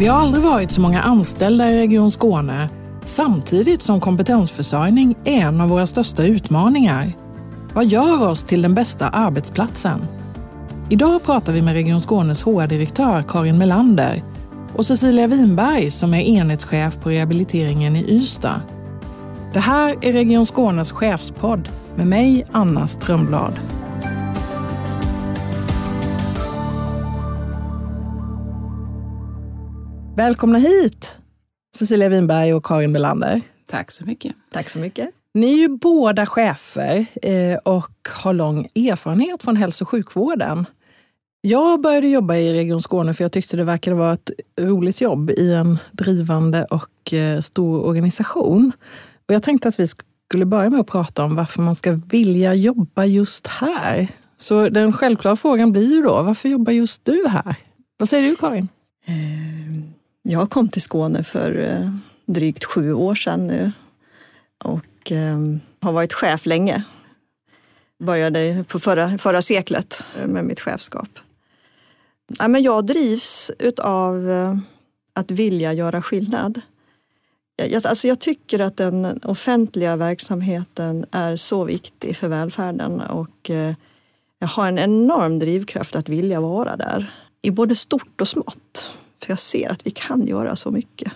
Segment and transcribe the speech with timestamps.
[0.00, 2.68] Vi har aldrig varit så många anställda i Region Skåne
[3.04, 7.12] samtidigt som kompetensförsörjning är en av våra största utmaningar.
[7.74, 10.00] Vad gör oss till den bästa arbetsplatsen?
[10.90, 14.22] Idag pratar vi med Region Skånes HR-direktör Karin Melander
[14.76, 18.60] och Cecilia Winberg som är enhetschef på rehabiliteringen i Ystad.
[19.52, 23.79] Det här är Region Skånes chefspodd med mig, Anna Strömblad.
[30.20, 31.18] Välkomna hit,
[31.76, 33.40] Cecilia Winberg och Karin Melander.
[33.66, 34.32] Tack så mycket.
[34.52, 35.10] Tack så mycket.
[35.34, 40.66] Ni är ju båda chefer eh, och har lång erfarenhet från hälso och sjukvården.
[41.40, 44.30] Jag började jobba i Region Skåne för jag tyckte det verkade vara ett
[44.60, 48.72] roligt jobb i en drivande och eh, stor organisation.
[49.28, 49.86] Och jag tänkte att vi
[50.28, 54.08] skulle börja med att prata om varför man ska vilja jobba just här.
[54.36, 57.56] Så den självklara frågan blir ju då, varför jobbar just du här?
[57.98, 58.68] Vad säger du Karin?
[60.22, 61.90] Jag kom till Skåne för eh,
[62.26, 63.72] drygt sju år sedan nu
[64.64, 66.84] och ehm, har varit chef länge.
[67.98, 71.08] Började på förra, förra seklet eh, med mitt chefskap.
[72.38, 73.50] Ja, men jag drivs
[73.82, 74.56] av eh,
[75.14, 76.60] att vilja göra skillnad.
[77.56, 83.50] Jag, alltså jag tycker att den offentliga verksamheten är så viktig för välfärden och
[84.38, 87.12] jag har en enorm drivkraft att vilja vara där.
[87.42, 88.99] I både stort och smått.
[89.22, 91.12] För jag ser att vi kan göra så mycket.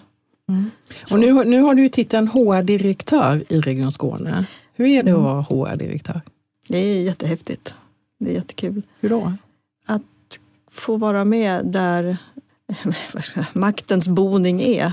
[0.48, 0.70] Mm.
[1.12, 4.46] Och nu, nu har du ju titeln HR-direktör i Region Skåne.
[4.74, 6.20] Hur är det att vara HR-direktör?
[6.68, 7.74] Det är jättehäftigt.
[8.18, 8.82] Det är jättekul.
[9.00, 9.32] Hur då?
[10.74, 12.16] få vara med där
[13.52, 14.92] maktens boning är.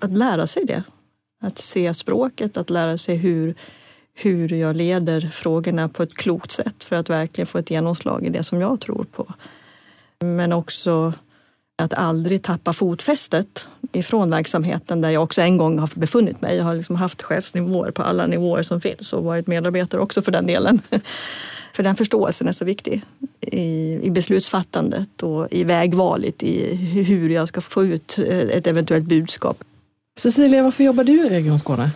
[0.00, 0.84] Att lära sig det.
[1.42, 3.54] Att se språket, att lära sig hur,
[4.14, 8.30] hur jag leder frågorna på ett klokt sätt för att verkligen få ett genomslag i
[8.30, 9.34] det som jag tror på.
[10.20, 11.12] Men också
[11.82, 16.56] att aldrig tappa fotfästet ifrån verksamheten där jag också en gång har befunnit mig.
[16.56, 20.32] Jag har liksom haft chefsnivåer på alla nivåer som finns och varit medarbetare också för
[20.32, 20.82] den delen.
[21.76, 23.02] För den förståelsen är så viktig
[23.40, 29.04] i, i beslutsfattandet och i vägvalet i hur jag ska få ut eh, ett eventuellt
[29.04, 29.64] budskap.
[30.18, 31.90] Cecilia, varför jobbar du i Region Skåne?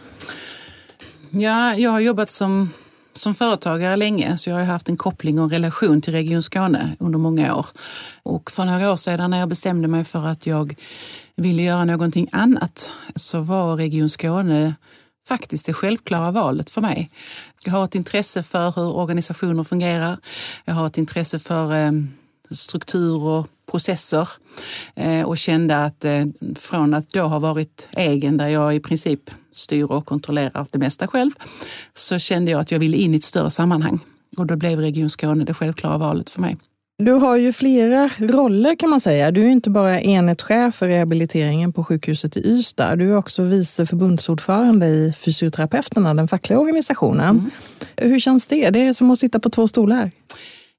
[1.31, 2.71] Ja, jag har jobbat som,
[3.19, 6.97] som företagare länge så jag har haft en koppling och en relation till Region Skåne
[6.99, 7.67] under många år.
[8.23, 10.75] Och för några år sedan när jag bestämde mig för att jag
[11.37, 14.75] ville göra någonting annat så var Region Skåne
[15.29, 17.11] faktiskt det självklara valet för mig.
[17.65, 20.19] Jag har ett intresse för hur organisationer fungerar.
[20.65, 21.93] Jag har ett intresse för eh,
[22.51, 24.29] struktur och processer
[24.95, 26.25] eh, och kände att eh,
[26.57, 31.07] från att då ha varit egen där jag i princip styr och kontrollerar det mesta
[31.07, 31.31] själv
[31.95, 34.01] så kände jag att jag ville in i ett större sammanhang
[34.37, 36.57] och då blev Region Skåne det självklara valet för mig.
[37.03, 39.31] Du har ju flera roller kan man säga.
[39.31, 42.97] Du är inte bara enhetschef för rehabiliteringen på sjukhuset i Ystad.
[42.97, 47.39] Du är också vice förbundsordförande i Fysioterapeuterna, den fackliga organisationen.
[47.39, 47.51] Mm.
[47.97, 48.71] Hur känns det?
[48.71, 50.11] Det är som att sitta på två stolar.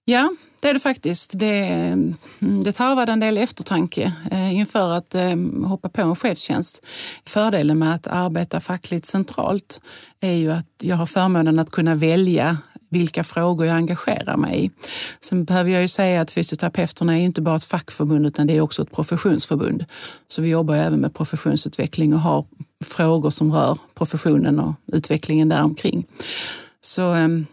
[0.05, 0.29] Ja,
[0.61, 1.31] det är det faktiskt.
[1.33, 2.15] Det, mm,
[2.63, 6.85] det tarvade en del eftertanke eh, inför att eh, hoppa på en chefstjänst.
[7.25, 9.81] Fördelen med att arbeta fackligt centralt
[10.19, 12.57] är ju att jag har förmånen att kunna välja
[12.89, 14.71] vilka frågor jag engagerar mig i.
[15.21, 18.61] Sen behöver jag ju säga att fysioterapeuterna är inte bara ett fackförbund utan det är
[18.61, 19.85] också ett professionsförbund.
[20.27, 22.45] Så vi jobbar även med professionsutveckling och har
[22.85, 26.05] frågor som rör professionen och utvecklingen däromkring.
[26.81, 27.45] Så ehm,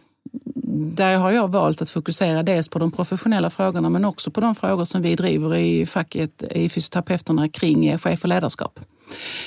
[0.97, 4.54] där har jag valt att fokusera dels på de professionella frågorna men också på de
[4.54, 8.81] frågor som vi driver i facket, i fysioterapeuterna kring chef och ledarskap.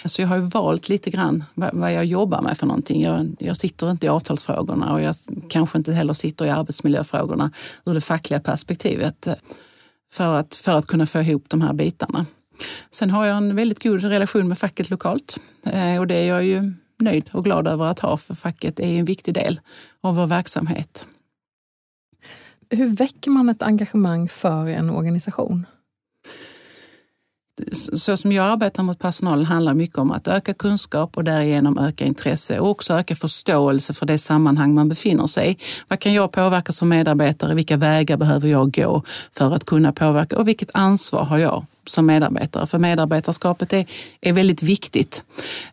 [0.05, 3.01] Så jag har valt lite grann vad jag jobbar med för någonting.
[3.01, 5.15] Jag, jag sitter inte i avtalsfrågorna och jag
[5.49, 7.51] kanske inte heller sitter i arbetsmiljöfrågorna
[7.85, 9.27] ur det fackliga perspektivet
[10.11, 12.25] för att, för att kunna få ihop de här bitarna.
[12.91, 16.43] Sen har jag en väldigt god relation med facket lokalt eh, och det är jag
[16.43, 19.59] ju nöjd och glad över att ha för facket är en viktig del
[20.01, 21.05] av vår verksamhet.
[22.69, 25.65] Hur väcker man ett engagemang för en organisation?
[27.73, 32.05] så som jag arbetar mot personalen handlar mycket om att öka kunskap och därigenom öka
[32.05, 35.57] intresse och också öka förståelse för det sammanhang man befinner sig i.
[35.87, 37.55] Vad kan jag påverka som medarbetare?
[37.55, 42.05] Vilka vägar behöver jag gå för att kunna påverka och vilket ansvar har jag som
[42.05, 42.67] medarbetare.
[42.67, 43.85] För medarbetarskapet är,
[44.21, 45.23] är väldigt viktigt.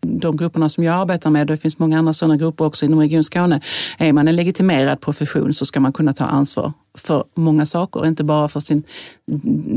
[0.00, 3.24] De grupperna som jag arbetar med, det finns många andra sådana grupper också inom Region
[3.24, 3.60] Skåne,
[3.98, 8.24] är man en legitimerad profession så ska man kunna ta ansvar för många saker, inte
[8.24, 8.82] bara för sin,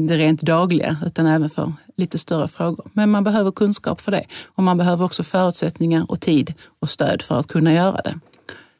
[0.07, 2.89] det rent dagliga utan även för lite större frågor.
[2.93, 7.21] Men man behöver kunskap för det och man behöver också förutsättningar och tid och stöd
[7.21, 8.19] för att kunna göra det.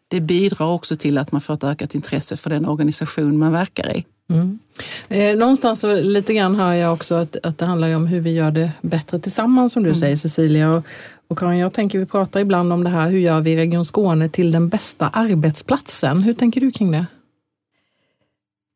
[0.08, 3.98] Det bidrar också till att man får ett ökat intresse för den organisation man verkar
[3.98, 4.06] i.
[4.30, 4.60] Mm.
[5.08, 8.34] Eh, någonstans så lite grann hör jag också att, att det handlar om hur vi
[8.34, 10.00] gör det bättre tillsammans som du mm.
[10.00, 10.72] säger Cecilia.
[10.72, 10.84] Och,
[11.28, 14.30] och Karin, jag tänker vi pratar ibland om det här, hur gör vi Region Skåne
[14.30, 16.24] till den bästa arbetsplatsen?
[16.24, 17.06] Hur tänker du kring det?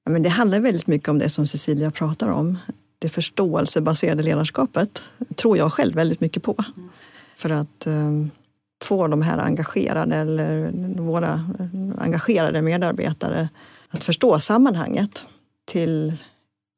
[0.06, 2.58] Ja, men det handlar väldigt mycket om det som Cecilia pratar om.
[3.00, 5.04] Det förståelsebaserade ledarskapet
[5.36, 6.56] tror jag själv väldigt mycket på.
[6.78, 6.90] Mm.
[7.36, 8.32] För att um,
[8.84, 10.72] få de här engagerade, eller
[11.02, 11.42] våra
[11.98, 13.50] engagerade medarbetare
[13.90, 15.24] att förstå sammanhanget
[15.66, 16.18] till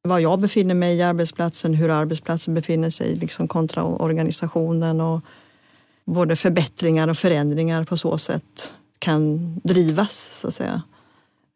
[0.03, 5.21] var jag befinner mig i arbetsplatsen, hur arbetsplatsen befinner sig liksom kontra organisationen och
[6.05, 10.81] både förbättringar och förändringar på så sätt kan drivas så att säga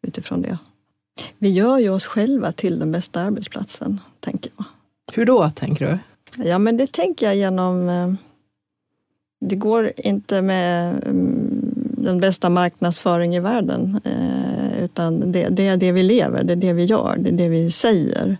[0.02, 0.58] utifrån det.
[1.38, 4.64] Vi gör ju oss själva till den bästa arbetsplatsen, tänker jag.
[5.12, 5.98] Hur då, tänker du?
[6.48, 7.88] Ja, men det tänker jag genom...
[7.88, 8.12] Eh,
[9.40, 15.76] det går inte med mm, den bästa marknadsföring i världen, eh, utan det, det är
[15.76, 18.36] det vi lever, det är det vi gör, det är det vi säger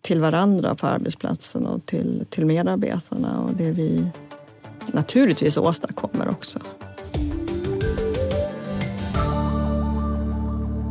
[0.00, 4.10] till varandra på arbetsplatsen och till, till medarbetarna och det vi
[4.92, 6.58] naturligtvis åstadkommer också.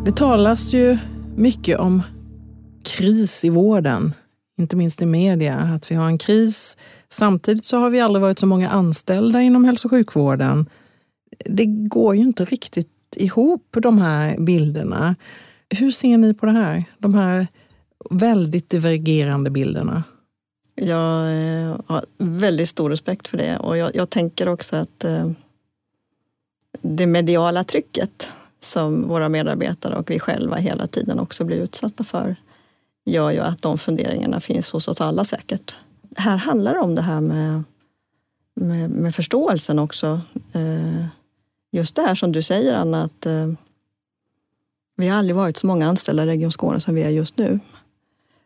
[0.05, 0.97] Det talas ju
[1.35, 2.03] mycket om
[2.83, 4.13] kris i vården,
[4.57, 6.77] inte minst i media, att vi har en kris.
[7.09, 10.69] Samtidigt så har vi aldrig varit så många anställda inom hälso och sjukvården.
[11.45, 15.15] Det går ju inte riktigt ihop de här bilderna.
[15.69, 16.83] Hur ser ni på det här?
[16.97, 17.47] De här
[18.09, 20.03] väldigt divergerande bilderna.
[20.75, 25.31] Jag eh, har väldigt stor respekt för det och jag, jag tänker också att eh,
[26.81, 28.27] det mediala trycket
[28.59, 32.35] som våra medarbetare och vi själva hela tiden också blir utsatta för
[33.05, 35.75] gör ju att de funderingarna finns hos oss alla säkert.
[36.17, 37.63] Här handlar det om det här med,
[38.55, 40.21] med, med förståelsen också.
[40.53, 41.05] Eh,
[41.75, 43.47] just det här som du säger Anna, att eh,
[44.97, 47.59] vi har aldrig varit så många anställda i Region Skåne som vi är just nu.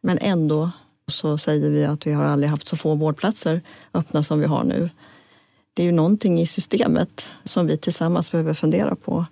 [0.01, 0.71] Men ändå
[1.07, 3.61] så säger vi att vi har aldrig haft så få vårdplatser
[3.93, 4.89] öppna som vi har nu.
[5.73, 9.25] Det är ju någonting i systemet som vi tillsammans behöver fundera på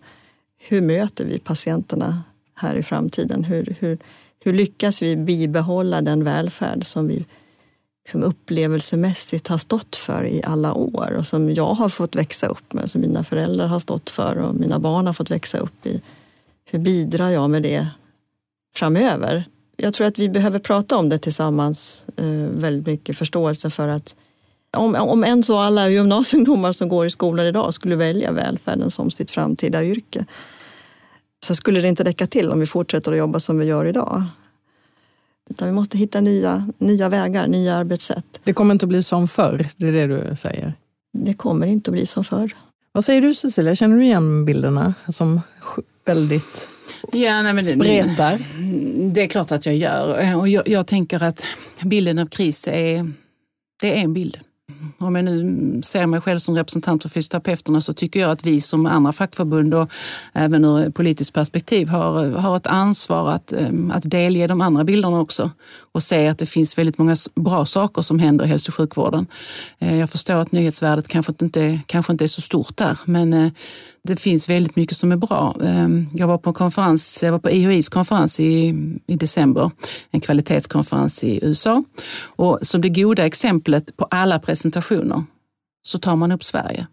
[0.58, 2.24] hur möter vi patienterna
[2.54, 3.44] här i framtiden?
[3.44, 3.98] Hur, hur,
[4.40, 7.26] hur lyckas vi bibehålla den välfärd som vi
[8.08, 12.74] liksom upplevelsemässigt har stått för i alla år och som jag har fått växa upp
[12.74, 16.02] med, som mina föräldrar har stått för och mina barn har fått växa upp i.
[16.70, 17.88] Hur bidrar jag med det
[18.76, 19.44] framöver?
[19.78, 24.16] Jag tror att vi behöver prata om det tillsammans, eh, väldigt mycket förståelse för att
[24.78, 29.12] om, om än så alla gymnasieungdomar som går i skolan idag skulle välja välfärden som
[29.12, 30.26] sitt framtida yrke
[31.46, 34.24] så skulle det inte räcka till om vi fortsätter att jobba som vi gör idag.
[35.50, 38.26] Utan vi måste hitta nya, nya vägar, nya arbetssätt.
[38.44, 40.74] Det kommer inte att bli som förr, det är det du säger?
[41.14, 42.56] Det kommer inte att bli som förr.
[42.92, 45.42] Vad säger du Cecilia, känner du igen bilderna som
[46.06, 46.70] väldigt
[47.12, 48.38] ja, nej, men spretar?
[48.38, 50.36] Det, det är klart att jag gör.
[50.36, 51.44] Och jag, jag tänker att
[51.84, 53.12] bilden av kris är,
[53.82, 54.40] det är en bild
[54.98, 58.62] om jag nu ser mig själv som representant för fysioterapeuterna så tycker jag att vi
[58.62, 59.92] som andra fackförbund och
[60.34, 65.20] även ur politiskt perspektiv har, har ett ansvar att, eh, att delge de andra bilderna
[65.20, 65.52] också
[65.92, 69.28] och se att det finns väldigt många bra saker som händer i hälso och sjukvården.
[69.80, 73.52] Eh, jag förstår att nyhetsvärdet kanske inte, kanske inte är så stort där, men eh,
[74.04, 75.56] det finns väldigt mycket som är bra.
[75.64, 78.76] Ehm, jag var på en konferens, jag var på IHIs konferens i,
[79.08, 79.72] i december,
[80.12, 81.84] en kvalitetskonferens i USA.
[82.20, 85.24] Och som det goda exemplet på alla presentationer
[85.86, 86.88] så tar man upp Sverige.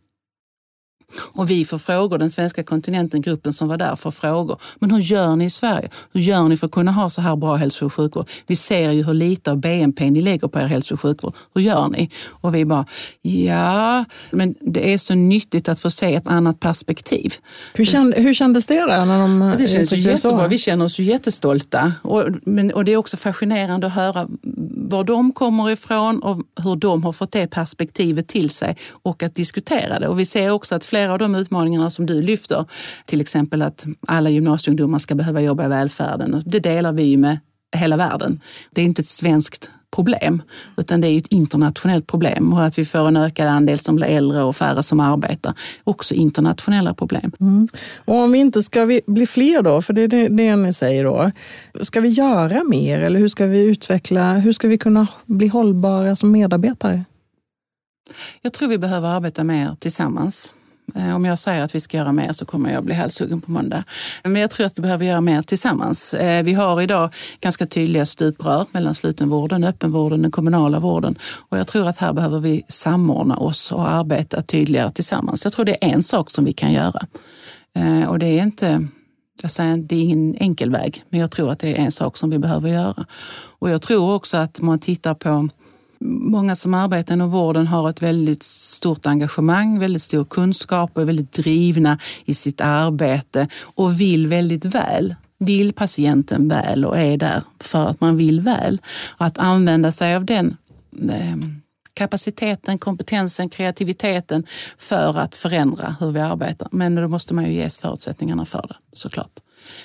[1.19, 4.61] Och vi får frågor, den svenska kontinenten, gruppen som var där, får frågor.
[4.79, 5.89] Men hur gör ni i Sverige?
[6.13, 8.29] Hur gör ni för att kunna ha så här bra hälso och sjukvård?
[8.47, 11.35] Vi ser ju hur lite av BNP ni lägger på er hälso och sjukvård.
[11.55, 12.11] Hur gör ni?
[12.27, 12.87] Och vi bara,
[13.23, 17.35] ja, men det är så nyttigt att få se ett annat perspektiv.
[17.75, 18.87] Hur, känd, hur kändes det då?
[18.87, 20.49] När de det känns ju jättebra.
[20.49, 21.93] Vi känner oss ju jättestolta.
[22.03, 24.29] Och, men, och det är också fascinerande att höra
[24.77, 29.35] var de kommer ifrån och hur de har fått det perspektivet till sig och att
[29.35, 30.09] diskutera det.
[30.09, 32.65] Och vi ser också att flera av de utmaningarna som du lyfter,
[33.07, 37.39] till exempel att alla gymnasieungdomar ska behöva jobba i välfärden, det delar vi ju med
[37.77, 38.41] hela världen.
[38.71, 40.43] Det är inte ett svenskt problem,
[40.77, 42.53] utan det är ett internationellt problem.
[42.53, 46.15] Och att vi får en ökad andel som blir äldre och färre som arbetar, också
[46.15, 47.33] internationella problem.
[47.41, 47.69] Mm.
[48.07, 50.73] Och om vi inte ska vi bli fler då, för det är det, det ni
[50.73, 51.31] säger då.
[51.83, 56.17] Ska vi göra mer eller hur ska vi utveckla, hur ska vi kunna bli hållbara
[56.17, 57.05] som medarbetare?
[58.43, 60.55] Jag tror vi behöver arbeta mer tillsammans.
[60.95, 63.51] Eh, om jag säger att vi ska göra mer så kommer jag bli halshuggen på
[63.51, 63.85] måndag.
[64.23, 66.15] Men jag tror att vi behöver göra mer tillsammans.
[66.15, 71.19] Eh, vi har idag ganska tydliga stuprör mellan slutenvården, öppenvården, den kommunala vården.
[71.49, 75.45] Och jag tror att här behöver vi samordna oss och arbeta tydligare tillsammans.
[75.45, 77.07] Jag tror det är en sak som vi kan göra.
[77.77, 78.89] Eh, och det är inte
[79.43, 82.17] jag säger det är ingen enkel väg, men jag tror att det är en sak
[82.17, 83.07] som vi behöver göra.
[83.59, 85.49] Och jag tror också att man tittar på
[86.07, 91.07] Många som arbetar inom vården har ett väldigt stort engagemang, väldigt stor kunskap och är
[91.07, 95.15] väldigt drivna i sitt arbete och vill väldigt väl.
[95.39, 98.81] Vill patienten väl och är där för att man vill väl.
[99.19, 100.57] Och att använda sig av den
[101.11, 101.37] eh,
[101.95, 104.47] kapaciteten, kompetensen, kreativiteten
[104.79, 106.69] för att förändra hur vi arbetar.
[106.73, 109.44] Men då måste man ju ges förutsättningarna för det såklart.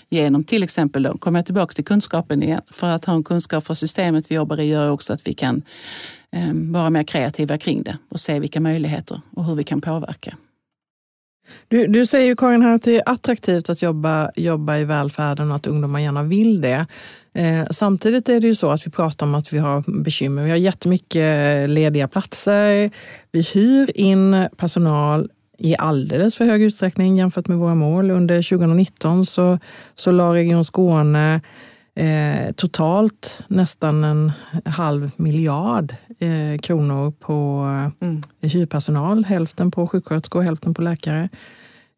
[0.09, 3.65] Genom till exempel, då kommer jag tillbaka till kunskapen igen, för att ha en kunskap
[3.65, 5.61] för systemet vi jobbar i gör också att vi kan
[6.31, 10.37] eh, vara mer kreativa kring det och se vilka möjligheter och hur vi kan påverka.
[11.67, 15.49] Du, du säger ju Karin här att det är attraktivt att jobba, jobba i välfärden
[15.49, 16.85] och att ungdomar gärna vill det.
[17.33, 20.43] Eh, samtidigt är det ju så att vi pratar om att vi har bekymmer.
[20.43, 22.91] Vi har jättemycket lediga platser.
[23.31, 25.29] Vi hyr in personal
[25.59, 28.11] i alldeles för hög utsträckning jämfört med våra mål.
[28.11, 29.59] Under 2019 så,
[29.95, 31.41] så la Region Skåne
[31.95, 34.31] eh, totalt nästan en
[34.65, 37.65] halv miljard eh, kronor på
[38.01, 38.21] mm.
[38.41, 39.25] hyrpersonal.
[39.25, 41.29] Hälften på sjuksköterskor och hälften på läkare.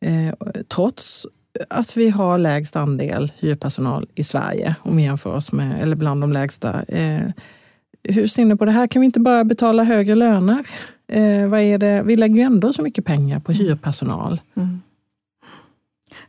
[0.06, 0.34] Eh,
[0.76, 1.28] trots
[1.70, 6.22] att vi har lägst andel hyrpersonal i Sverige om vi jämför oss med, eller bland
[6.22, 6.84] de lägsta.
[8.04, 8.88] Hur ser ni på det här?
[8.88, 10.66] Kan vi inte bara betala högre löner?
[11.08, 12.04] Eh, vad är det?
[12.06, 13.66] Vi lägger ju ändå så mycket pengar på mm.
[13.66, 14.42] hyrpersonal.
[14.56, 14.82] Mm.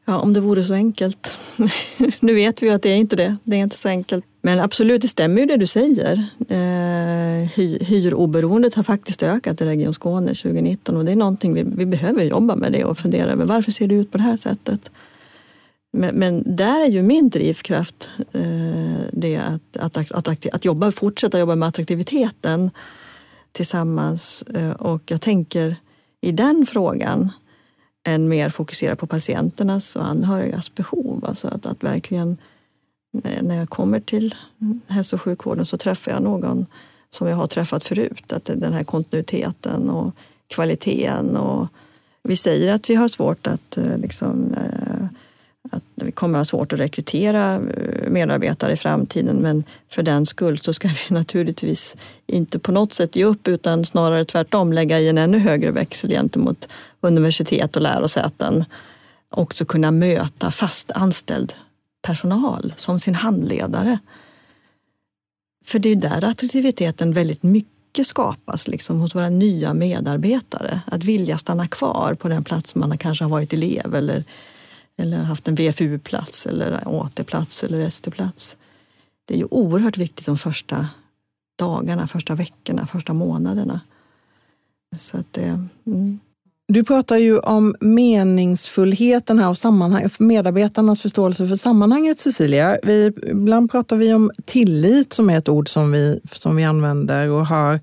[0.05, 1.31] Ja, om det vore så enkelt.
[2.21, 3.37] nu vet vi att det är inte det.
[3.45, 4.25] Det är inte så enkelt.
[4.43, 6.25] Men absolut, det stämmer ju det du säger.
[6.49, 11.63] Eh, hy hyroberoendet har faktiskt ökat i Region Skåne 2019 och det är någonting vi,
[11.63, 14.37] vi behöver jobba med det och fundera över varför ser det ut på det här
[14.37, 14.91] sättet.
[15.93, 20.93] Men, men där är ju min drivkraft eh, det att, att, att, att, att jobba,
[20.93, 22.71] fortsätta jobba med attraktiviteten
[23.53, 24.43] tillsammans.
[24.43, 25.77] Eh, och jag tänker
[26.21, 27.31] i den frågan
[28.05, 31.25] än mer fokusera på patienternas och anhörigas behov.
[31.25, 32.37] Alltså att, att verkligen
[33.25, 34.35] eh, när jag kommer till
[34.87, 36.67] hälso och sjukvården så träffar jag någon
[37.11, 38.33] som jag har träffat förut.
[38.33, 40.15] Att den här kontinuiteten och
[40.47, 41.37] kvaliteten.
[41.37, 41.69] Och
[42.23, 45.07] vi säger att vi har svårt att eh, liksom, eh,
[45.71, 50.27] att vi kommer att ha svårt att rekrytera eh, medarbetare i framtiden men för den
[50.27, 55.01] skull så ska vi naturligtvis inte på något sätt ge upp utan snarare tvärtom lägga
[55.01, 56.69] i en ännu högre växel gentemot
[57.01, 58.65] universitet och lärosäten.
[59.31, 61.55] Också kunna möta fast anställd
[62.03, 63.99] personal som sin handledare.
[65.65, 70.81] För det är där attraktiviteten väldigt mycket skapas liksom, hos våra nya medarbetare.
[70.87, 74.25] Att vilja stanna kvar på den plats man kanske har varit elev eller
[74.97, 78.57] eller haft en VFU-plats eller AT-plats eller ST-plats.
[79.25, 80.87] Det är ju oerhört viktigt de första
[81.59, 83.81] dagarna, första veckorna, första månaderna.
[84.97, 86.21] Så att, eh, mm.
[86.69, 92.79] Du pratar ju om meningsfullheten här och sammanhang, medarbetarnas förståelse för sammanhanget, Cecilia.
[92.83, 97.31] Vi, ibland pratar vi om tillit som är ett ord som vi, som vi använder
[97.31, 97.81] och har,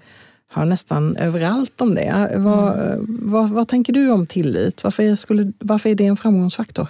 [0.52, 2.32] har nästan överallt om det.
[2.36, 3.20] Vad, mm.
[3.22, 4.84] vad, vad tänker du om tillit?
[4.84, 6.90] Varför, skulle, varför är det en framgångsfaktor?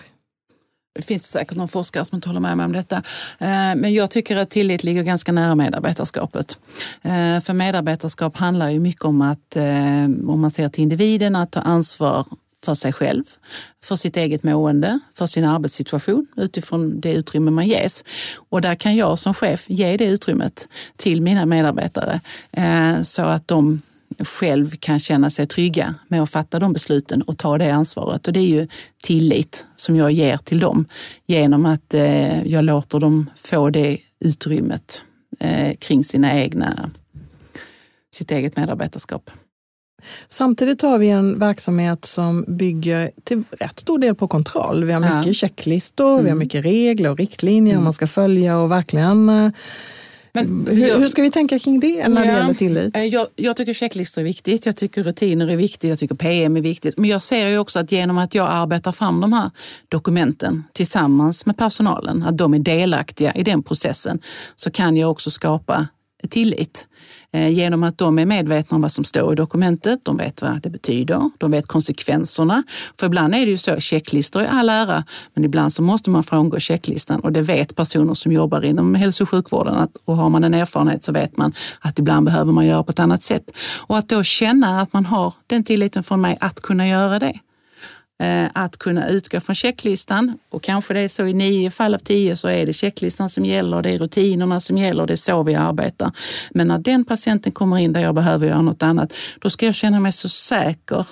[0.96, 2.96] Det finns säkert någon forskare som inte håller med mig om detta.
[3.38, 6.58] Eh, men jag tycker att tillit ligger ganska nära medarbetarskapet.
[7.01, 11.51] Eh, för medarbetarskap handlar ju mycket om att, eh, om man ser till individen, att
[11.51, 12.25] ta ansvar
[12.66, 13.24] för sig själv,
[13.84, 18.04] för sitt eget mående, för sin arbetssituation utifrån det utrymme man ges.
[18.36, 23.48] Och där kan jag som chef ge det utrymmet till mina medarbetare eh, så att
[23.48, 23.82] de
[24.20, 28.28] själv kan känna sig trygga med att fatta de besluten och ta det ansvaret.
[28.28, 28.68] Och det är ju
[29.04, 30.86] tillit som jag ger till dem
[31.28, 35.04] genom att eh, jag låter dem få det utrymmet
[35.39, 36.89] eh, kring sina egna,
[38.12, 39.32] sitt eget medarbetarskap.
[40.29, 44.84] Samtidigt har vi en verksamhet som bygger till rätt stor del på kontroll.
[44.84, 45.34] Vi har mycket ja.
[45.34, 46.24] checklistor, mm.
[46.24, 46.39] vi har mm.
[46.39, 47.84] mycket regler och riktlinjer mm.
[47.84, 49.51] man ska följa och verkligen eh,
[50.34, 52.96] men, hur, jag, hur, ska vi tänka kring det när ja, det gäller tillit?
[52.96, 56.58] Eh, jag, jag, tycker checklistor är viktigt, jag tycker rutiner är viktigt, jag tycker PM
[56.58, 56.98] är viktigt.
[56.98, 59.51] Men jag ser ju också att genom att jag arbetar fram de här
[59.88, 64.20] dokumenten tillsammans med personalen, att de är delaktiga i den processen,
[64.56, 65.88] så kan jag också skapa
[66.29, 66.88] tillit.
[67.31, 70.62] Eh, genom att de är medvetna om vad som står i dokumentet, de vet vad
[70.62, 72.63] det betyder, de vet konsekvenserna.
[73.00, 76.24] För ibland är det ju så, checklistor är all ära, men ibland så måste man
[76.24, 80.29] frångå checklistan och det vet personer som jobbar inom hälso och sjukvården att, och har
[80.29, 83.51] man en erfarenhet så vet man att ibland behöver man göra på ett annat sätt.
[83.88, 87.39] Och att då känna att man har den tilliten från mig att kunna göra det.
[88.24, 92.00] Eh, att kunna utgå från checklistan och kanske det är så i nio fall av
[92.00, 95.44] tio så är det checklistan som gäller, det är rutinerna som gäller, det är så
[95.44, 96.12] vi arbetar.
[96.52, 99.76] Men när den patienten kommer in där jag behöver göra något annat, då ska jag
[99.76, 101.06] känna mig så säker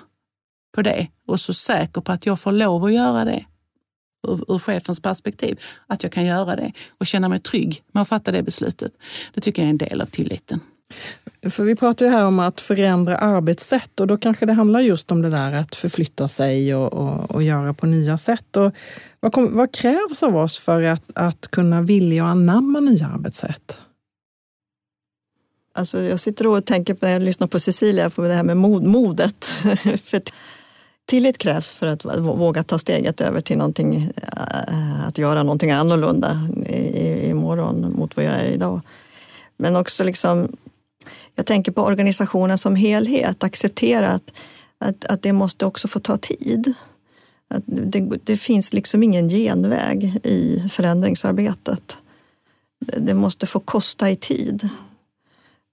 [0.76, 3.46] på det och så säker på att jag får lov att göra det
[4.28, 8.10] ur, ur chefens perspektiv, att jag kan göra det och känna mig trygg med att
[8.10, 8.92] fatta det beslutet.
[9.34, 10.60] Det tycker jag är en del av tilliten.
[11.50, 15.12] För vi pratar ju här om att förändra arbetssätt och då kanske det handlar just
[15.12, 18.58] om det där att förflytta sig och, och, och göra på nya sätt.
[18.58, 18.72] Och
[19.20, 23.82] vad, kom, vad, krävs av oss för att, att kunna vilja och anamma nya arbetssätt?
[25.74, 28.58] Alltså jag sitter och tänker på, när jag lyssnar på Cecilia, på det här med
[28.58, 29.46] mod, modet.
[30.04, 30.22] för
[31.06, 36.48] tillit krävs för att våga ta steget över till någonting, äh, att göra någonting annorlunda
[37.22, 38.82] imorgon mot vad jag är idag.
[39.58, 40.58] Men också liksom,
[41.38, 44.32] jag tänker på organisationen som helhet, acceptera att,
[44.78, 46.74] att, att det måste också få ta tid.
[47.50, 51.98] Att det, det finns liksom ingen genväg i förändringsarbetet.
[52.80, 54.70] Det måste få kosta i tid.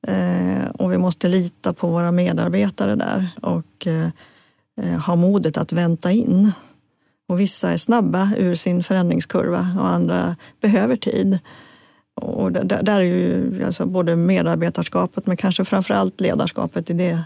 [0.07, 6.13] Eh, och vi måste lita på våra medarbetare där och eh, ha modet att vänta
[6.13, 6.53] in.
[7.29, 11.39] Och vissa är snabba ur sin förändringskurva och andra behöver tid.
[12.15, 17.23] Och där, där är ju alltså både medarbetarskapet men kanske framförallt ledarskapet i det,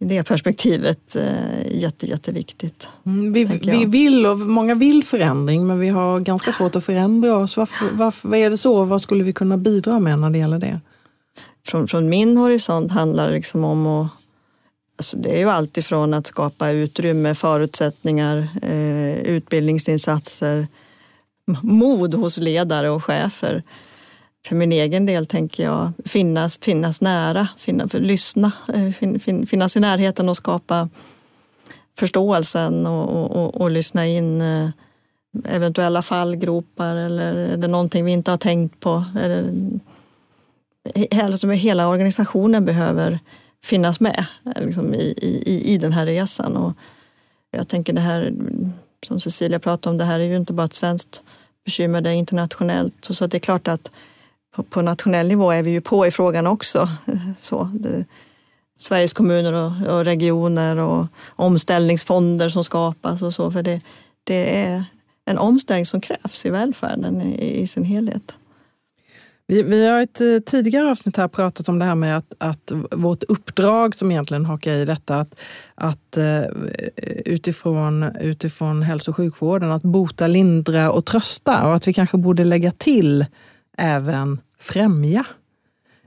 [0.00, 2.88] i det perspektivet eh, jätte, jätteviktigt.
[3.06, 7.36] Mm, vi, vi vill, och många vill förändring men vi har ganska svårt att förändra
[7.36, 7.56] oss.
[7.56, 8.84] Varför, varför är det så?
[8.84, 10.80] Vad skulle vi kunna bidra med när det gäller det?
[11.66, 14.08] Från, från min horisont handlar det liksom om att
[14.98, 20.68] Alltså det är ju alltifrån att skapa utrymme, förutsättningar, eh, utbildningsinsatser,
[21.62, 23.62] mod hos ledare och chefer
[24.48, 29.46] för min egen del tänker jag finnas, finnas nära, finna, för, lyssna, eh, fin, fin,
[29.46, 30.88] finnas i närheten och skapa
[31.98, 34.68] förståelsen och, och, och, och lyssna in eh,
[35.44, 39.04] eventuella fallgropar eller är det någonting vi inte har tänkt på?
[39.16, 39.52] Är det,
[41.54, 43.18] hela organisationen behöver
[43.64, 45.14] finnas med liksom i,
[45.46, 46.56] i, i den här resan.
[46.56, 46.72] Och
[47.50, 48.32] jag tänker det här
[49.06, 51.22] som Cecilia pratade om, det här är ju inte bara ett svenskt
[51.64, 52.94] bekymmer, det är internationellt.
[53.00, 53.90] Så det är klart att
[54.56, 56.88] på, på, nationell nivå är vi ju på i frågan också.
[57.40, 58.04] Så, det,
[58.78, 63.50] Sveriges kommuner och, och, regioner och omställningsfonder som skapas och så.
[63.50, 63.80] För det,
[64.24, 64.84] det är
[65.24, 68.36] en omställning som krävs i välfärden i, i sin helhet.
[69.46, 72.34] Vi, vi har i ett eh, tidigare avsnitt här pratat om det här med att,
[72.38, 75.40] att vårt uppdrag som egentligen hakar i detta, att,
[75.74, 76.42] att eh,
[77.24, 82.44] utifrån, utifrån hälso och sjukvården, att bota, lindra och trösta och att vi kanske borde
[82.44, 83.26] lägga till
[83.78, 85.24] även främja.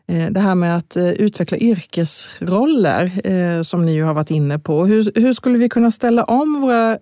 [0.08, 4.60] Eh, det här med att eh, utveckla yrkesroller eh, som ni ju har varit inne
[4.60, 4.86] på.
[4.86, 6.98] Hur, hur skulle vi kunna ställa om våra,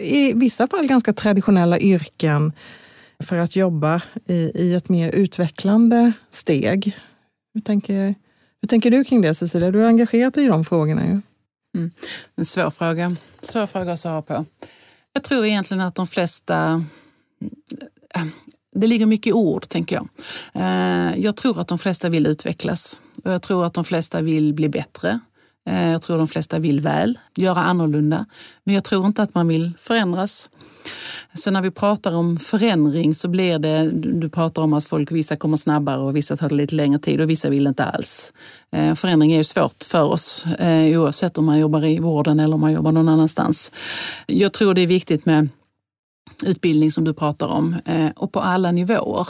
[0.00, 2.52] i vissa fall ganska traditionella yrken
[3.24, 6.96] för att jobba i, i ett mer utvecklande steg?
[7.54, 8.14] Hur tänker,
[8.62, 9.70] hur tänker du kring det Cecilia?
[9.70, 11.06] Du är engagerad i de frågorna.
[11.06, 11.20] Ju.
[11.76, 11.90] Mm.
[12.36, 13.16] En svår fråga.
[13.40, 14.44] svår fråga att svara på.
[15.12, 16.84] Jag tror egentligen att de flesta
[18.80, 20.08] det ligger mycket i ord, tänker jag.
[20.54, 23.00] Eh, jag tror att de flesta vill utvecklas.
[23.24, 25.20] Jag tror att de flesta vill bli bättre.
[25.68, 28.26] Eh, jag tror de flesta vill väl, göra annorlunda.
[28.64, 30.50] Men jag tror inte att man vill förändras.
[31.34, 35.36] Så när vi pratar om förändring så blir det, du pratar om att folk, vissa
[35.36, 38.32] kommer snabbare och vissa tar det lite längre tid och vissa vill inte alls.
[38.72, 40.44] Eh, förändring är ju svårt för oss
[40.96, 43.72] oavsett om man jobbar i vården eller om man jobbar någon annanstans.
[44.26, 45.48] Jag tror det är viktigt med
[46.42, 49.28] utbildning som du pratar om eh, och på alla nivåer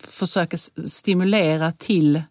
[0.00, 0.56] försöka
[0.86, 2.22] stimulera till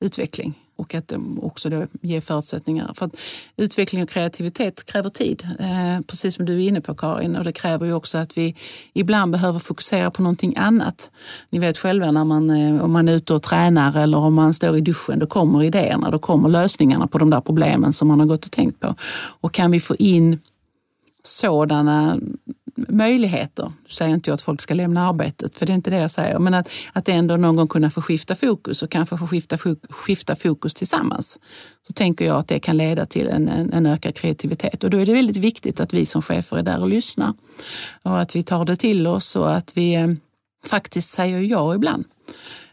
[0.00, 2.92] utveckling och att eh, också då ge förutsättningar.
[2.94, 3.16] För att
[3.56, 7.36] utveckling och kreativitet kräver tid, eh, precis som du är inne på Karin.
[7.36, 8.56] Och det kräver ju också att vi
[8.92, 11.10] ibland behöver fokusera på någonting annat.
[11.50, 14.54] Ni vet själva när man, eh, om man är ute och tränar eller om man
[14.54, 18.20] står i duschen, då kommer idéerna, då kommer lösningarna på de där problemen som man
[18.20, 18.94] har gått och tänkt på.
[19.40, 20.38] Och kan vi få in
[21.22, 22.18] sådana
[22.76, 23.64] möjligheter.
[23.64, 26.10] Nu säger inte jag att folk ska lämna arbetet, för det är inte det jag
[26.10, 26.38] säger.
[26.38, 29.58] Men att, att ändå någon gång kunna få skifta fokus och kanske få skifta,
[29.90, 31.38] skifta fokus tillsammans.
[31.86, 34.84] Så tänker jag att det kan leda till en, en, en ökad kreativitet.
[34.84, 37.34] Och då är det väldigt viktigt att vi som chefer är där och lyssnar.
[38.02, 40.08] Och att vi tar det till oss och att vi eh,
[40.66, 42.04] faktiskt säger ja ibland.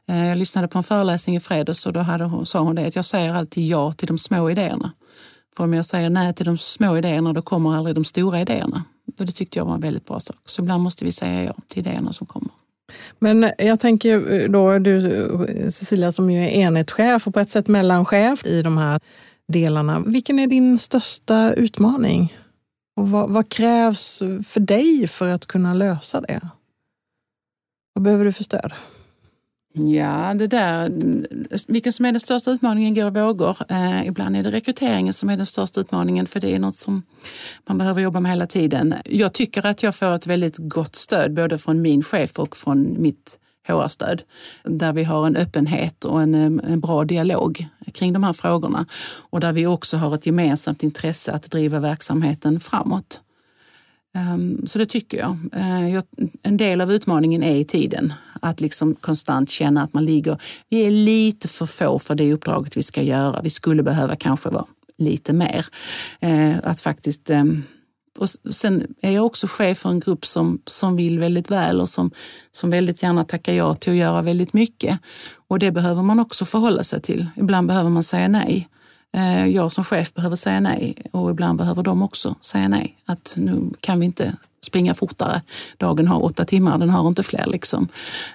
[0.08, 2.88] Eh, jag lyssnade på en föreläsning i fredags och då hade hon, sa hon det
[2.88, 4.92] att jag säger alltid ja till de små idéerna.
[5.58, 8.84] För om jag säger nej till de små idéerna då kommer aldrig de stora idéerna.
[9.20, 10.39] Och det tyckte jag var en väldigt bra sak.
[10.46, 12.52] Så ibland måste vi säga ja till idéerna som kommer.
[13.20, 17.50] Men jag tänker eh, då, du eh, Cecilia som ju är enhetschef och på ett
[17.50, 19.00] sätt mellanchef i de här
[19.48, 20.00] delarna.
[20.00, 22.38] Vilken är din största utmaning?
[22.96, 26.50] Och vad, vad krävs för dig för att kunna lösa det?
[27.94, 28.74] Vad behöver du för stöd?
[29.76, 30.92] Ja, det där,
[31.68, 33.58] vilken som är den största utmaningen går i vågor.
[33.70, 37.04] Eh, ibland är det rekryteringen som är den största utmaningen för det är något som
[37.68, 38.96] man behöver jobba med hela tiden.
[39.06, 43.02] Jag tycker att jag får ett väldigt gott stöd både från min chef och från
[43.02, 44.22] mitt HR-stöd.
[44.64, 48.86] Där vi har en öppenhet och en, eh, en bra dialog kring de här frågorna.
[49.30, 53.22] Och där vi också har ett gemensamt intresse att driva verksamheten framåt.
[54.13, 56.04] Ehm, så det tycker ehm, jag.
[56.41, 58.13] En del av utmaningen är i tiden.
[58.41, 60.41] Att liksom konstant känna att man ligger...
[60.69, 63.41] Vi är lite för få för det uppdraget vi ska göra.
[63.41, 64.65] Vi skulle behöva kanske vara
[64.97, 65.65] lite mer.
[66.19, 67.30] Ehm, att faktiskt
[68.17, 71.89] och sen är jag också chef för en grupp som, som vill väldigt väl och
[71.89, 72.12] som,
[72.52, 74.99] som väldigt gärna tackar ja till att göra väldigt mycket.
[75.47, 77.28] Och det behöver man också förhålla sig till.
[77.36, 78.69] Ibland behöver man säga nej.
[79.13, 82.97] Eh, jag som chef behöver säga nej och ibland behöver de också säga nej.
[83.06, 85.41] Att nu kan vi inte springa fortare.
[85.78, 87.45] Dagen har åtta timmar, den har inte fler.
[87.47, 87.88] Liksom.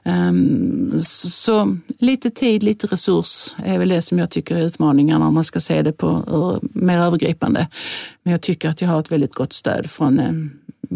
[0.05, 5.35] Ehm, så lite tid, lite resurs är väl det som jag tycker är utmaningarna om
[5.35, 7.69] man ska se det på eh, mer övergripande.
[8.23, 10.33] Men jag tycker att jag har ett väldigt gott stöd från, eh,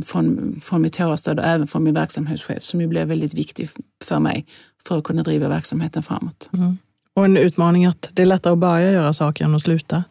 [0.04, 3.68] från, från mitt HR-stöd och även från min verksamhetschef som ju blev väldigt viktig
[4.04, 4.46] för mig
[4.84, 6.50] för att kunna driva verksamheten framåt.
[6.52, 6.78] Mm.
[7.16, 10.04] Och en utmaning att det är lättare att börja göra saker än att sluta.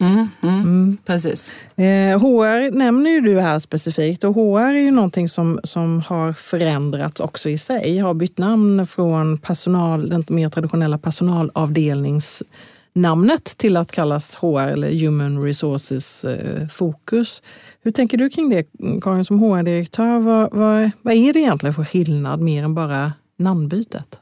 [0.00, 0.96] Mm, mm, mm.
[1.04, 1.54] Precis.
[1.76, 6.32] Eh, HR nämner ju du här specifikt och HR är ju någonting som, som har
[6.32, 7.98] förändrats också i sig.
[7.98, 15.42] Har bytt namn från personal, den mer traditionella personalavdelningsnamnet till att kallas HR eller Human
[15.42, 17.42] Resources eh, Fokus.
[17.82, 18.66] Hur tänker du kring det
[19.02, 20.18] Karin som HR-direktör?
[20.18, 24.18] Vad, vad, vad är det egentligen för skillnad mer än bara namnbytet?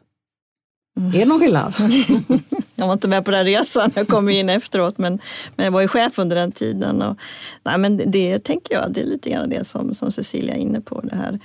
[0.96, 1.14] Mm.
[1.14, 1.74] Är det någon skillnad?
[2.74, 5.18] jag var inte med på den resan, jag kom in efteråt men,
[5.56, 7.02] men jag var ju chef under den tiden.
[7.02, 7.16] Och,
[7.62, 10.80] nej, men det tänker jag, det är lite grann det som, som Cecilia är inne
[10.80, 11.00] på.
[11.00, 11.40] Det här,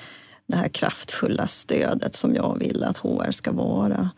[0.47, 4.09] det här kraftfulla stödet som jag vill att HR ska vara.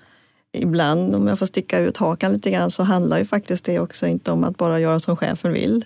[0.51, 4.07] Ibland, om jag får sticka ut hakan lite grann, så handlar ju faktiskt det också
[4.07, 5.85] inte om att bara göra som chefen vill.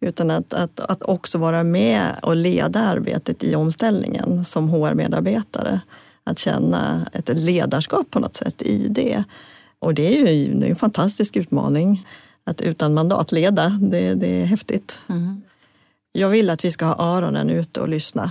[0.00, 5.80] Utan att, att, att också vara med och leda arbetet i omställningen som HR-medarbetare
[6.24, 9.24] att känna ett ledarskap på något sätt i det.
[9.78, 12.06] Och det är ju det är en fantastisk utmaning
[12.44, 13.68] att utan mandat leda.
[13.68, 14.98] Det, det är häftigt.
[15.08, 15.42] Mm.
[16.12, 18.30] Jag vill att vi ska ha öronen ute och lyssna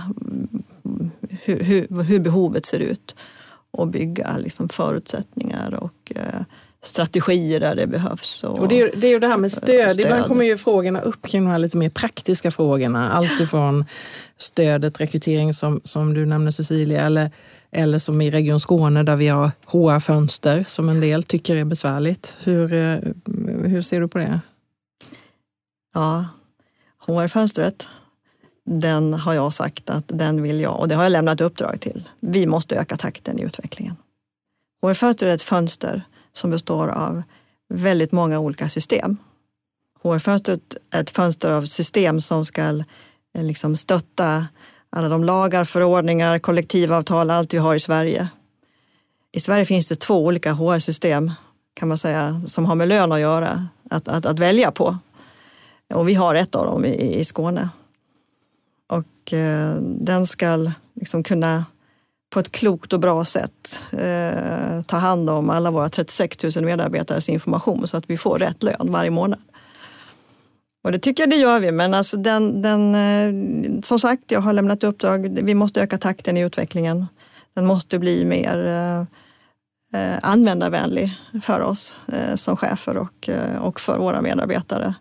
[1.30, 3.16] hur, hur, hur behovet ser ut
[3.70, 6.40] och bygga liksom förutsättningar och eh,
[6.82, 8.44] strategier där det behövs.
[8.44, 9.92] Och, och det, är, det är ju det här med stöd.
[9.92, 10.00] stöd.
[10.00, 13.10] Ibland kommer ju frågorna upp kring de här lite mer praktiska frågorna.
[13.10, 13.84] Alltifrån
[14.36, 17.30] stödet, rekrytering som, som du nämnde Cecilia, eller
[17.72, 22.36] eller som i Region Skåne där vi har HR-fönster som en del tycker är besvärligt.
[22.42, 22.98] Hur, eh,
[23.64, 24.40] hur ser du på det?
[25.94, 26.26] Ja,
[27.06, 27.88] HR-fönstret,
[28.66, 32.08] den har jag sagt att den vill jag och det har jag lämnat uppdrag till.
[32.20, 33.96] Vi måste öka takten i utvecklingen.
[34.82, 37.22] HR-fönster är ett fönster som består av
[37.68, 39.16] väldigt många olika system.
[40.02, 42.62] HR-fönstret är ett fönster av system som ska
[43.34, 44.46] eh, liksom stötta
[44.90, 48.28] alla de lagar, förordningar, kollektivavtal, allt vi har i Sverige.
[49.32, 51.30] I Sverige finns det två olika HR-system
[51.74, 54.98] kan man säga som har med lön att göra, att, att, att välja på.
[55.94, 57.68] Och vi har ett av dem i, i Skåne.
[58.88, 61.64] Och eh, den ska liksom kunna
[62.30, 67.28] på ett klokt och bra sätt eh, ta hand om alla våra 36 000 medarbetares
[67.28, 69.40] information så att vi får rätt lön varje månad.
[70.84, 74.40] Och det tycker jag det gör vi, men alltså den, den, eh, som sagt, jag
[74.40, 75.38] har lämnat uppdrag.
[75.42, 77.06] Vi måste öka takten i utvecklingen.
[77.54, 79.00] Den måste bli mer eh,
[80.00, 84.94] eh användarvänlig för oss eh, som chefer och, eh, och för våra medarbetare.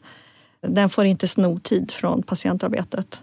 [0.61, 3.21] Den får inte sno tid från patientarbetet.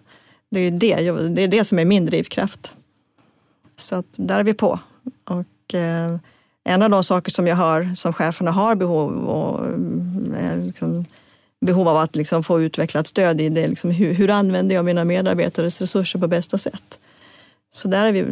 [0.50, 2.74] Det är det, det, är det som är min drivkraft.
[3.76, 4.78] Så att där är vi på.
[5.24, 6.16] Och, eh,
[6.64, 9.66] en av de saker som jag hör som cheferna har behov och
[10.36, 11.04] eh, liksom,
[11.60, 13.68] behov av att liksom få utvecklat stöd i det.
[13.68, 16.98] Liksom hur, hur använder jag mina medarbetares resurser på bästa sätt?
[17.74, 18.22] Så där är vi,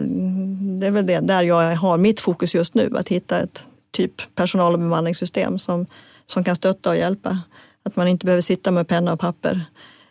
[0.80, 4.34] det är väl det, där jag har mitt fokus just nu, att hitta ett typ
[4.34, 5.86] personal och bemanningssystem som,
[6.26, 7.38] som kan stötta och hjälpa.
[7.82, 9.64] Att man inte behöver sitta med penna och papper,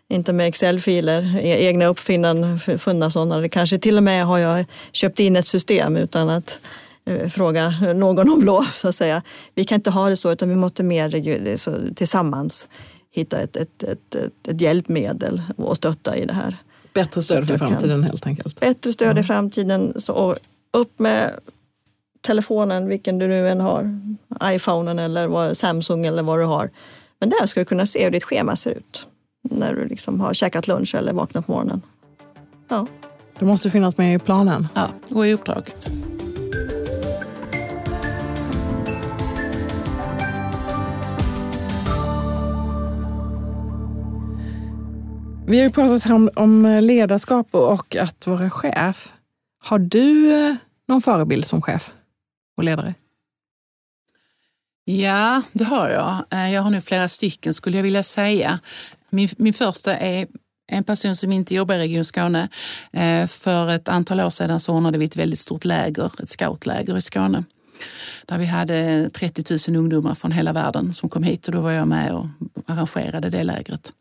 [0.09, 3.49] inte med Excel-filer, e-, egna uppfunna sådana.
[3.49, 6.59] Kanske till och med har jag köpt in ett system utan att
[7.05, 9.21] eh, fråga någon om lov så att säga.
[9.55, 12.67] Vi kan inte ha det så utan vi måste mer tillsammans
[13.11, 14.15] hitta ett, ett, ett,
[14.47, 16.57] ett, hjälpmedel och stötta i det här.
[16.93, 18.59] Bättre stöd för framtiden kan, helt enkelt.
[18.59, 19.21] Bättre stöd mm.
[19.21, 19.93] i framtiden.
[19.97, 20.35] Så
[20.73, 21.39] upp med
[22.21, 23.99] telefonen, vilken du nu än har.
[24.43, 26.69] iPhonen eller vad, Samsung eller vad du har.
[27.19, 29.07] Men där ska du kunna se hur ditt schema ser ut
[29.43, 31.81] när du liksom har käkat lunch eller vaknat på morgonen.
[32.67, 32.87] Ja.
[33.39, 34.67] Det måste finnas med i planen.
[34.73, 35.91] Ja, och i uppdraget.
[45.47, 49.13] Vi har ju pratat om, om ledarskap och att vara chef.
[49.63, 50.55] Har du eh,
[50.87, 51.91] någon förebild som chef
[52.57, 52.93] och ledare?
[54.85, 56.25] Ja, det har jag.
[56.29, 58.59] Eh, jag har nu flera stycken skulle jag vilja säga.
[59.13, 60.27] Min, min första är
[60.67, 62.49] en person som inte jobbar i Region Skåne.
[62.93, 66.97] Eh, för ett antal år sedan så ordnade vi ett väldigt stort läger, ett scoutläger
[66.97, 67.43] i Skåne.
[68.25, 71.71] Där vi hade 30 000 ungdomar från hela världen som kom hit och då var
[71.71, 72.25] jag med och
[72.65, 73.93] arrangerade det lägret.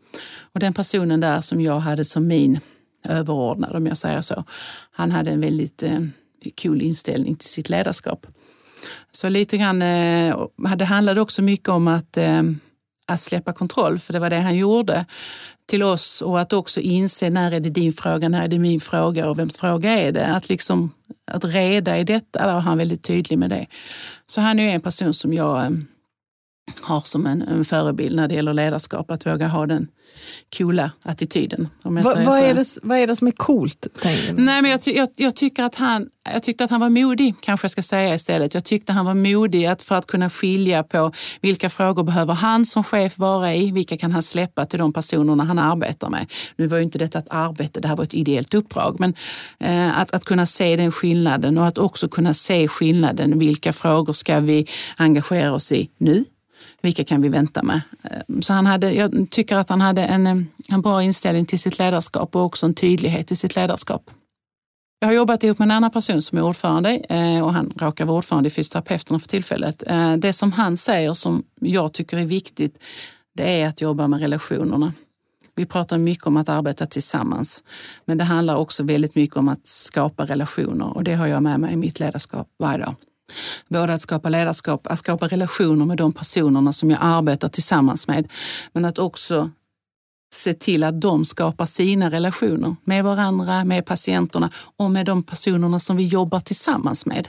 [0.53, 2.61] Och den personen där som jag hade som min
[3.09, 4.45] överordnad, om jag säger så,
[4.93, 6.01] han hade en väldigt eh,
[6.63, 8.27] cool inställning till sitt ledarskap.
[9.11, 10.47] Så lite grann, eh,
[10.77, 12.43] det handlade också mycket om att, eh,
[13.07, 15.07] att släppa kontroll, för det var det han gjorde
[15.67, 18.81] till oss och att också inse när är det din fråga, när är det min
[18.81, 20.27] fråga och vems fråga är det?
[20.27, 20.91] Att liksom
[21.27, 23.67] att reda i detta, där var han väldigt tydlig med det.
[24.27, 25.71] Så han är en person som jag eh,
[26.83, 29.89] har som en, en förebild när det gäller ledarskap, att våga ha den
[30.59, 31.69] coola attityden.
[31.83, 33.87] Va, vad, är det, vad är det som är coolt?
[34.37, 37.65] Nej, men jag, jag, jag, tycker att han, jag tyckte att han var modig, kanske
[37.65, 38.55] jag ska säga istället.
[38.55, 42.67] Jag tyckte han var modig att för att kunna skilja på vilka frågor behöver han
[42.67, 46.27] som chef vara i, vilka kan han släppa till de personerna han arbetar med.
[46.57, 49.15] Nu var ju inte detta ett arbete, det här var ett ideellt uppdrag, men
[49.61, 53.39] eh, att, att kunna se den skillnaden och att också kunna se skillnaden.
[53.39, 56.25] Vilka frågor ska vi engagera oss i nu?
[56.83, 57.81] Vilka kan vi vänta med?
[58.03, 61.59] Ehm, så han hade, jag tycker att han hade en, ehm, en bra inställning till
[61.59, 64.11] sitt ledarskap och också en tydlighet i sitt ledarskap.
[65.03, 68.05] Jag har jobbat ihop med en annan person som är ordförande eh, och han råkar
[68.05, 69.83] vara ordförande i Fysioterapeuterna för tillfället.
[69.87, 72.79] Eh, det som han säger som jag tycker är viktigt,
[73.35, 74.93] det är att jobba med relationerna.
[75.55, 77.65] Vi pratar mycket om att arbeta tillsammans,
[78.05, 81.61] men det handlar också väldigt mycket om att skapa relationer och det har jag med
[81.61, 82.95] mig i mitt ledarskap varje dag.
[83.69, 88.29] Både att skapa ledarskap, att skapa relationer med de personerna som jag arbetar tillsammans med,
[88.73, 89.51] men att också
[90.33, 95.81] se till att de skapar sina relationer med varandra, med patienterna och med de personerna
[95.81, 97.29] som vi jobbar tillsammans med.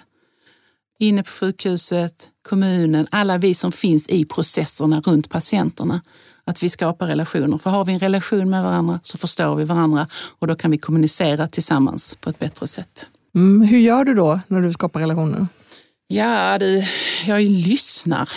[1.00, 6.02] Inne på sjukhuset, kommunen, alla vi som finns i processerna runt patienterna.
[6.46, 7.58] Att vi skapar relationer.
[7.58, 10.08] För har vi en relation med varandra så förstår vi varandra
[10.40, 13.08] och då kan vi kommunicera tillsammans på ett bättre sätt.
[13.36, 15.48] Mm, hur gör du då när du skapar relationer?
[16.14, 16.84] Ja, du,
[17.26, 18.30] jag lyssnar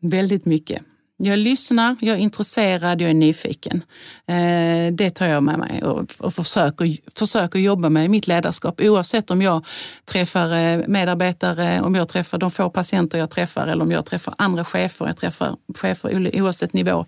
[0.00, 0.82] väldigt mycket.
[1.16, 3.82] Jag lyssnar, jag är intresserad, jag är nyfiken.
[4.26, 9.30] Eh, det tar jag med mig och, försöker, försöker jobba med i mitt ledarskap oavsett
[9.30, 9.66] om jag
[10.04, 14.34] träffar eh, medarbetare, om jag träffar de få patienter jag träffar eller om jag träffar
[14.38, 15.06] andra chefer.
[15.06, 17.06] Jag träffar chefer oavsett nivå.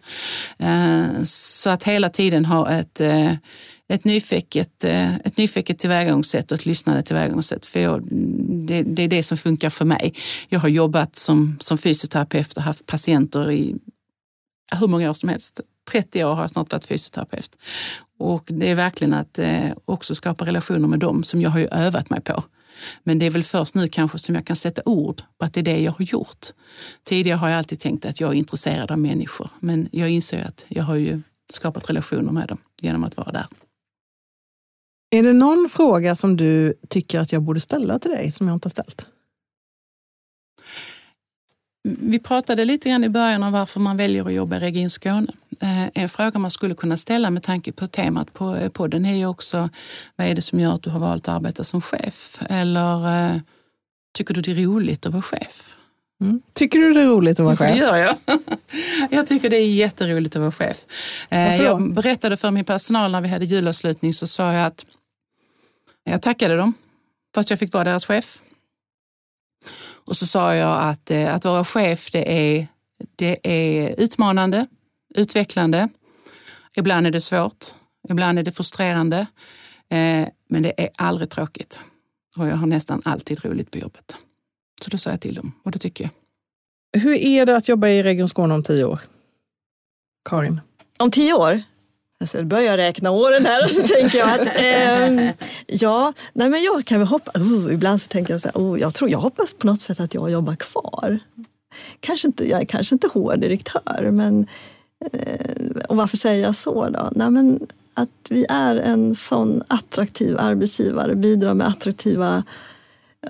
[0.58, 3.00] Eh, så att hela tiden ha ett
[3.88, 7.66] ett nyfiket, eh, ett nyfiket tillvägagångssätt och ett lyssnande tillvägagångssätt.
[7.66, 8.02] För jag,
[8.66, 10.14] det, det, är det som funkar för mig.
[10.48, 13.76] Jag har jobbat som, som fysioterapeut och haft patienter i
[14.80, 15.60] hur många år som helst.
[15.90, 17.56] 30 år har jag snart varit fysioterapeut.
[18.18, 21.66] Och det är verkligen att eh, också skapa relationer med dem som jag har ju
[21.66, 22.44] övat mig på.
[23.02, 25.60] Men det är väl först nu kanske som jag kan sätta ord på att det
[25.60, 26.46] är det jag har gjort.
[27.04, 30.64] Tidigare har jag alltid tänkt att jag är intresserad av människor, men jag inser att
[30.68, 33.46] jag har ju skapat relationer med dem genom att vara där.
[35.14, 38.56] Är det någon fråga som du tycker att jag borde ställa till dig som jag
[38.56, 39.06] inte har ställt?
[41.84, 45.32] Vi pratade lite grann i början om varför man väljer att jobba i Region Skåne.
[45.60, 49.14] Eh, en fråga man skulle kunna ställa med tanke på temat på eh, podden är
[49.14, 49.70] ju också
[50.16, 52.40] vad är det som gör att du har valt att arbeta som chef?
[52.48, 53.40] Eller eh,
[54.14, 55.76] tycker du det är roligt att vara chef?
[56.20, 56.42] Mm.
[56.52, 57.78] Tycker du det är roligt att vara chef?
[57.78, 58.16] Det gör jag.
[59.10, 60.76] Jag tycker det är jätteroligt att vara chef.
[61.30, 64.86] Varför jag berättade för min personal när vi hade julavslutning så sa jag att
[66.04, 66.74] jag tackade dem
[67.34, 68.42] för att jag fick vara deras chef.
[70.06, 72.66] Och så sa jag att eh, att vara chef det är,
[73.16, 74.66] det är utmanande,
[75.14, 75.88] utvecklande.
[76.76, 77.64] Ibland är det svårt,
[78.08, 79.26] ibland är det frustrerande.
[79.88, 81.82] Eh, men det är aldrig tråkigt.
[82.38, 84.16] Och jag har nästan alltid roligt på jobbet.
[84.82, 86.10] Så då sa jag till dem och det tycker jag.
[87.00, 89.00] Hur är det att jobba i Region Skåne om tio år?
[90.24, 90.60] Karin?
[90.98, 91.62] Om tio år?
[92.24, 95.30] Alltså, börjar jag räkna åren här och så tänker jag att eh,
[95.66, 97.30] ja, nej men jag kan väl hoppa.
[97.34, 100.00] Oh, ibland så tänker jag så här, oh, jag tror jag hoppas på något sätt
[100.00, 101.18] att jag jobbar kvar.
[102.00, 104.46] Kanske inte, jag är kanske inte HR-direktör, men
[105.12, 107.08] eh, och varför säger jag så då?
[107.12, 112.44] Nej, men att vi är en sån attraktiv arbetsgivare, bidrar med attraktiva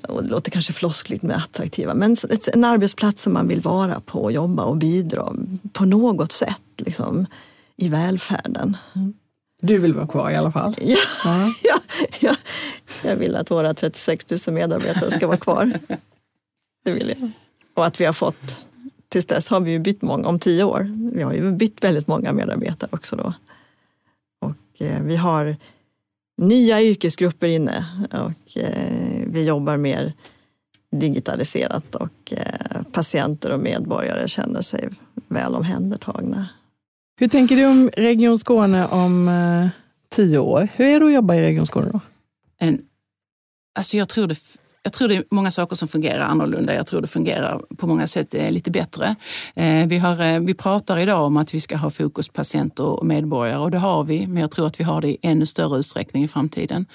[0.09, 2.17] och det låter kanske floskligt med attraktiva, men
[2.53, 5.33] en arbetsplats som man vill vara på och jobba och bidra
[5.73, 6.63] på något sätt.
[6.77, 7.27] Liksom
[7.77, 8.77] i välfärden.
[8.95, 9.15] Mm.
[9.63, 10.77] Du vill vara kvar i alla fall?
[10.81, 11.51] Ja, ja.
[11.63, 11.81] ja,
[12.21, 12.37] ja.
[13.05, 15.73] jag vill att våra 36 000 medarbetare ska vara kvar.
[16.85, 17.31] Det vill jag.
[17.75, 18.67] Och att vi har fått,
[19.09, 22.07] tills dess har vi ju bytt många, om tio år, vi har ju bytt väldigt
[22.07, 23.35] många medarbetare också då.
[24.41, 25.57] Och eh, vi har
[26.37, 30.13] nya yrkesgrupper inne och eh, vi jobbar mer
[30.91, 34.89] digitaliserat och eh, patienter och medborgare känner sig
[35.29, 36.49] väl omhändertagna.
[37.17, 39.69] Hur tänker du om Region Skåne om eh,
[40.11, 40.69] tio år?
[40.75, 42.01] Hur är det att jobba i Region Skåne då?
[42.59, 42.83] En,
[43.75, 44.39] alltså jag tror det
[44.87, 46.75] jag tror det är många saker som fungerar annorlunda.
[46.75, 49.17] Jag tror det fungerar på många sätt eh, lite bättre.
[49.55, 53.07] Eh, vi, har, eh, vi pratar idag om att vi ska ha fokus patienter och
[53.07, 55.79] medborgare och det har vi, men jag tror att vi har det i ännu större
[55.79, 56.87] utsträckning i framtiden.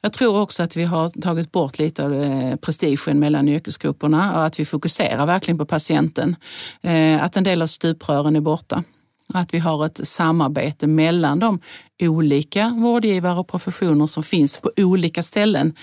[0.00, 4.46] Jag tror också att vi har tagit bort lite av eh, prestigen mellan yrkesgrupperna och
[4.46, 6.36] att vi fokuserar verkligen på patienten.
[6.82, 8.84] Eh, att en del av stuprören är borta.
[9.28, 11.60] Att vi har ett samarbete mellan de
[12.02, 15.74] olika vårdgivare och professioner som finns på olika ställen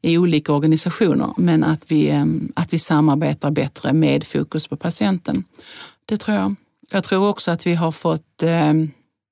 [0.00, 5.44] i olika organisationer, men att vi, att vi samarbetar bättre med fokus på patienten.
[6.06, 6.54] Det tror jag.
[6.92, 8.42] Jag tror också att vi har fått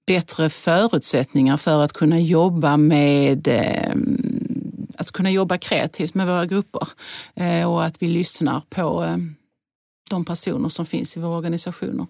[0.07, 3.49] bättre förutsättningar för att kunna jobba med
[4.97, 6.89] att kunna jobba kreativt med våra grupper
[7.35, 9.17] eh, och att vi lyssnar på
[10.11, 12.07] de personer som finns i våra organisationer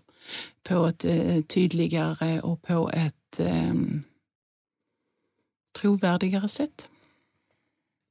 [0.69, 3.75] på ett eh, tydligare och på ett eh,
[5.81, 6.89] trovärdigare sätt.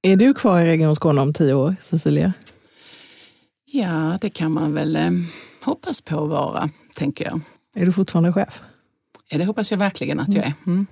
[0.02, 2.34] Är du kvar i Region Skåne om tio år, Cecilia?
[3.65, 5.12] Ja, det kan man väl eh,
[5.63, 7.41] hoppas på att vara, tänker jag.
[7.76, 8.62] Är du fortfarande chef?
[9.30, 10.54] Ja, det hoppas jag verkligen att jag är.
[10.65, 10.88] Mm.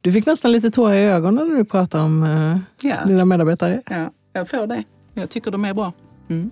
[0.00, 3.04] Du fick nästan lite tårar i ögonen när du pratade om eh, ja.
[3.04, 3.82] dina medarbetare.
[3.90, 4.84] Ja, jag får det.
[5.14, 5.92] Jag tycker de är bra.
[6.28, 6.50] Mm.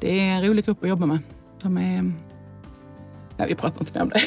[0.00, 1.18] Det är en rolig grupp att jobba med.
[1.62, 2.12] De är
[3.36, 4.20] Nej, vi pratar inte mer om det.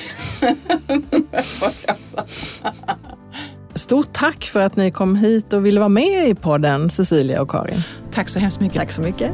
[3.80, 7.50] Stort tack för att ni kom hit och ville vara med i podden, Cecilia och
[7.50, 7.84] Karin.
[8.12, 8.78] Tack så hemskt mycket.
[8.78, 9.32] Tack så mycket.